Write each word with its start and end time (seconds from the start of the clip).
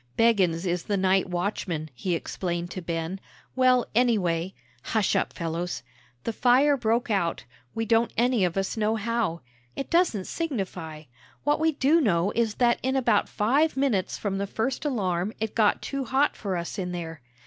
"Beggins 0.17 0.65
is 0.65 0.85
the 0.85 0.97
night 0.97 1.29
watchman," 1.29 1.91
he 1.93 2.15
explained 2.15 2.71
to 2.71 2.81
Ben. 2.81 3.19
"Well, 3.55 3.85
anyway, 3.93 4.55
hush 4.81 5.15
up, 5.15 5.31
fellows, 5.31 5.83
the 6.23 6.33
fire 6.33 6.75
broke 6.75 7.11
out, 7.11 7.43
we 7.75 7.85
don't 7.85 8.11
any 8.17 8.43
of 8.43 8.57
us 8.57 8.75
know 8.75 8.95
how. 8.95 9.41
It 9.75 9.91
doesn't 9.91 10.25
signify. 10.25 11.03
What 11.43 11.59
we 11.59 11.73
do 11.73 12.01
know 12.01 12.31
is 12.31 12.55
that 12.55 12.79
in 12.81 12.95
about 12.95 13.29
five 13.29 13.77
minutes 13.77 14.17
from 14.17 14.39
the 14.39 14.47
first 14.47 14.85
alarm 14.85 15.33
it 15.39 15.53
got 15.53 15.83
too 15.83 16.03
hot 16.05 16.35
for 16.35 16.57
us 16.57 16.79
in 16.79 16.93
there." 16.93 17.21